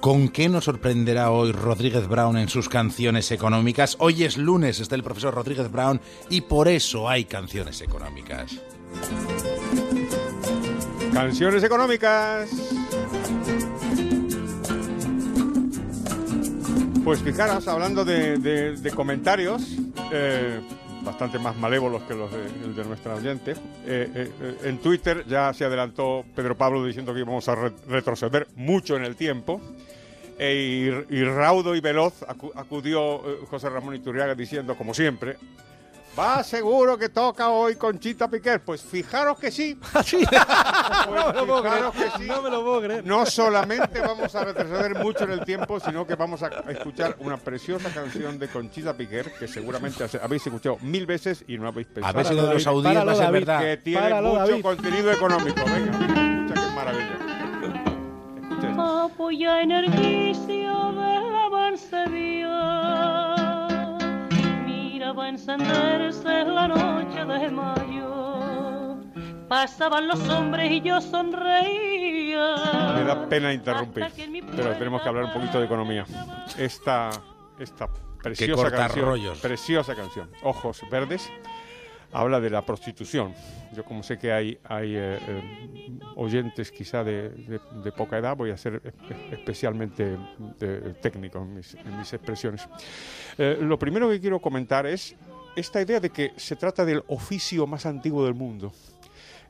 [0.00, 3.96] ¿Con qué nos sorprenderá hoy Rodríguez Brown en sus canciones económicas?
[4.00, 8.56] Hoy es lunes, está el profesor Rodríguez Brown y por eso hay canciones económicas.
[11.12, 12.48] Canciones económicas.
[17.04, 19.76] Pues fijaros, hablando de, comentarios,
[20.10, 20.60] eh,
[21.02, 23.52] bastante más malévolos que los de, nuestra oyente,
[23.84, 28.96] eh, eh, en Twitter ya se adelantó Pedro Pablo diciendo que íbamos a retroceder mucho
[28.96, 29.60] en el tiempo.
[30.42, 32.24] E, y, raudo y veloz
[32.54, 35.36] acudió José Ramón Iturriaga diciendo, como siempre,
[36.18, 38.60] Va seguro que toca hoy Conchita Piquer.
[38.60, 39.78] Pues fijaros que sí.
[39.90, 42.28] Pues no, me lo puedo creer.
[42.28, 43.06] no me lo puedo creer.
[43.06, 47.36] No solamente vamos a retroceder mucho en el tiempo, sino que vamos a escuchar una
[47.36, 52.10] preciosa canción de Conchita Piquer que seguramente habéis escuchado mil veces y no habéis pensado.
[52.10, 53.60] A ver si lo de los verdad.
[53.60, 55.62] Que tiene mucho contenido económico.
[55.64, 57.39] Venga, escucha qué maravilla.
[59.04, 60.70] Apoya energicia
[65.12, 68.96] va a encenderse la noche de mayo.
[69.48, 72.94] Pasaban los hombres y yo sonreía.
[72.94, 74.06] Me da pena interrumpir,
[74.54, 76.04] pero tenemos que hablar un poquito de economía.
[76.56, 77.10] Esta,
[77.58, 77.88] esta
[78.22, 81.28] preciosa canción, preciosa canción, Ojos Verdes,
[82.12, 83.34] habla de la prostitución.
[83.72, 85.42] Yo como sé que hay, eh, eh,
[86.16, 87.60] oyentes quizá de,
[87.96, 88.94] poca edad, voy a ser
[89.30, 90.16] especialmente
[91.00, 92.68] técnico en mis, expresiones.
[93.38, 95.14] Eh, lo primero que quiero comentar es
[95.56, 98.72] esta idea de que se trata del oficio más antiguo del mundo.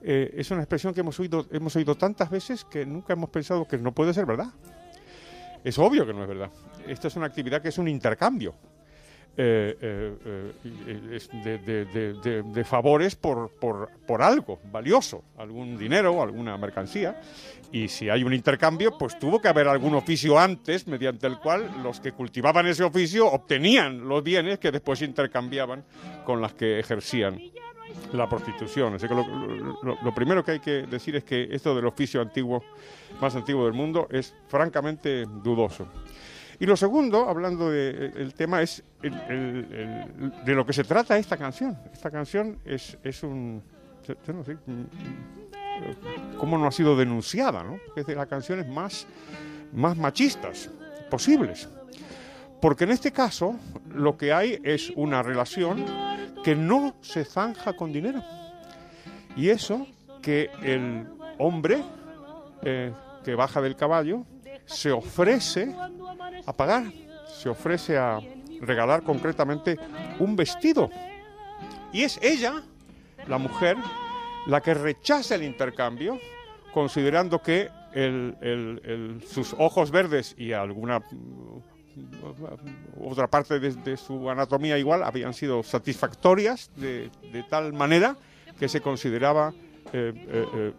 [0.00, 3.78] es una expresión que hemos oído, hemos oído tantas veces que nunca hemos pensado que
[3.78, 4.52] no puede ser verdad.
[5.64, 6.50] Es obvio que no es verdad.
[6.86, 8.54] Esta es una actividad que es un intercambio
[9.40, 17.20] eh, eh, eh, de, favores por, por, por, algo valioso, algún dinero, alguna mercancía.
[17.70, 21.70] Y si hay un intercambio, pues tuvo que haber algún oficio antes mediante el cual
[21.84, 25.84] los que cultivaban ese oficio obtenían los bienes que después intercambiaban
[26.24, 27.40] con las que ejercían
[28.12, 28.94] la prostitución.
[28.94, 32.64] Así que lo, primero que hay que decir es que esto del oficio antiguo,
[33.20, 35.86] más antiguo del mundo, es francamente dudoso.
[36.60, 41.78] Y lo segundo, hablando del de, tema, es de lo que se trata esta canción.
[41.92, 43.62] Esta canción es, es un...
[44.26, 44.56] Yo no sé
[46.38, 47.78] cómo no ha sido denunciada, ¿no?
[47.94, 49.06] Es de las canciones más,
[49.72, 50.70] más machistas
[51.10, 51.68] posibles.
[52.60, 53.56] Porque en este caso
[53.94, 55.84] lo que hay es una relación
[56.42, 58.22] que no se zanja con dinero.
[59.36, 59.86] Y eso
[60.22, 61.06] que el
[61.38, 61.82] hombre
[62.62, 62.92] eh,
[63.24, 64.24] que baja del caballo
[64.66, 65.74] se ofrece
[66.46, 66.84] a pagar,
[67.26, 68.20] se ofrece a
[68.60, 69.78] regalar concretamente
[70.18, 70.90] un vestido.
[71.92, 72.62] Y es ella,
[73.26, 73.76] la mujer,
[74.46, 76.18] la que rechaza el intercambio,
[76.72, 77.70] considerando que
[79.26, 81.02] sus ojos verdes y alguna
[83.00, 87.10] otra parte de, su anatomía igual habían sido satisfactorias de,
[87.48, 88.16] tal manera
[88.58, 89.52] que se consideraba
[89.92, 90.72] eh, eh,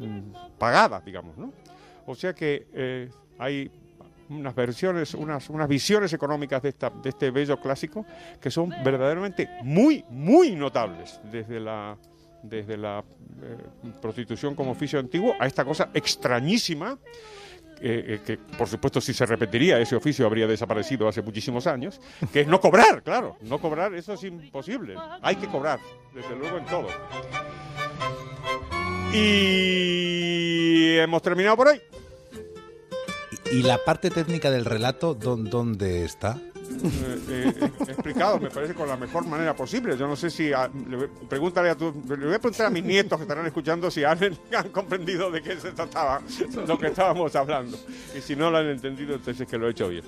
[0.00, 0.22] eh,
[0.58, 1.52] pagada, digamos, ¿no?
[2.06, 3.70] O sea que hay
[4.28, 8.04] unas versiones, unas, unas visiones económicas de, esta, de este bello clásico
[8.40, 11.96] que son verdaderamente muy, muy notables desde la,
[12.42, 13.04] desde la
[13.42, 16.98] eh, prostitución como oficio antiguo a esta cosa extrañísima
[17.78, 22.00] eh, que por supuesto si se repetiría ese oficio habría desaparecido hace muchísimos años,
[22.32, 25.78] que es no cobrar, claro, no cobrar eso es imposible, hay que cobrar,
[26.14, 26.88] desde luego en todo.
[29.12, 31.80] Y hemos terminado por hoy.
[33.56, 36.38] ¿Y la parte técnica del relato dónde está?
[36.84, 39.96] Eh, eh, he explicado, me parece, con la mejor manera posible.
[39.96, 40.50] Yo no sé si.
[41.26, 44.18] pregúntale a tu, le voy a preguntar a mis nietos que estarán escuchando si han,
[44.54, 46.20] han comprendido de qué se trataba
[46.66, 47.78] lo que estábamos hablando.
[48.14, 50.04] Y si no lo han entendido, entonces es que lo he hecho bien.